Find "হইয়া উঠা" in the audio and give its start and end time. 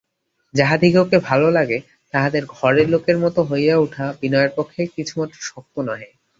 3.43-4.05